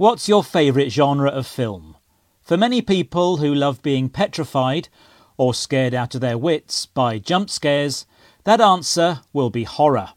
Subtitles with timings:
[0.00, 1.94] What's your favourite genre of film?
[2.40, 4.88] For many people who love being petrified
[5.36, 8.06] or scared out of their wits by jump scares,
[8.44, 10.14] that answer will be horror.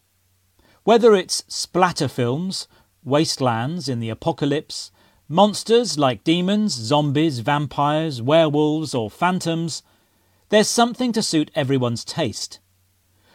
[0.85, 2.69] Whether it's splatter films,
[3.03, 4.89] wastelands in the apocalypse,
[5.27, 9.83] monsters like demons, zombies, vampires, werewolves, or phantoms,
[10.47, 12.61] there's something to suit everyone's taste.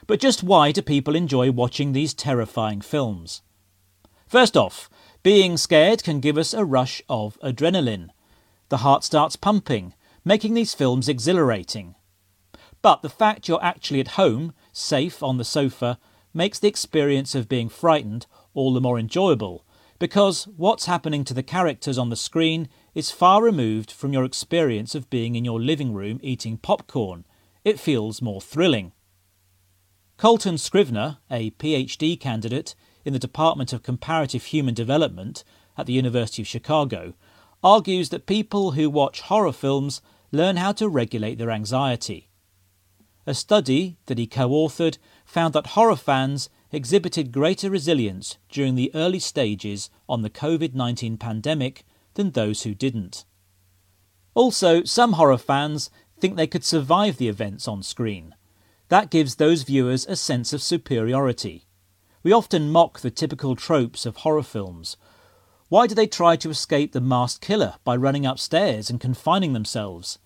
[0.06, 3.42] But just why do people enjoy watching these terrifying films?
[4.26, 4.88] First off,
[5.22, 8.10] being scared can give us a rush of adrenaline.
[8.68, 11.94] The heart starts pumping, making these films exhilarating.
[12.82, 15.98] But the fact you're actually at home, safe on the sofa,
[16.32, 19.64] makes the experience of being frightened all the more enjoyable,
[19.98, 24.94] because what's happening to the characters on the screen is far removed from your experience
[24.94, 27.26] of being in your living room eating popcorn.
[27.64, 28.92] It feels more thrilling.
[30.16, 32.74] Coltan Scrivner, a PhD candidate
[33.08, 35.42] in the Department of Comparative Human Development
[35.78, 37.14] at the University of Chicago,
[37.64, 42.28] argues that people who watch horror films learn how to regulate their anxiety.
[43.26, 48.90] A study that he co authored found that horror fans exhibited greater resilience during the
[48.94, 53.24] early stages on the COVID 19 pandemic than those who didn't.
[54.34, 55.88] Also, some horror fans
[56.20, 58.34] think they could survive the events on screen.
[58.90, 61.67] That gives those viewers a sense of superiority.
[62.22, 64.96] We often mock the typical tropes of horror films.
[65.68, 70.18] Why do they try to escape the masked killer by running upstairs and confining themselves?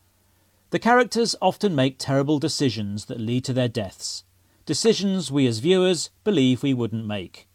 [0.70, 4.24] The characters often make terrible decisions that lead to their deaths,
[4.64, 7.46] decisions we as viewers believe we wouldn't make.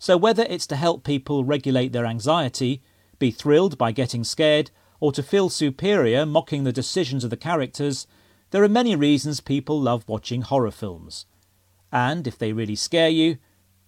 [0.00, 2.82] So, whether it's to help people regulate their anxiety,
[3.20, 8.08] be thrilled by getting scared, or to feel superior mocking the decisions of the characters,
[8.50, 11.26] there are many reasons people love watching horror films.
[11.92, 13.36] And if they really scare you,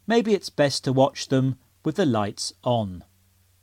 [0.07, 3.03] maybe it's best to watch them with the lights on.